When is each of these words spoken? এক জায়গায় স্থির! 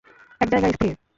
এক 0.41 0.47
জায়গায় 0.51 0.73
স্থির! 0.73 0.93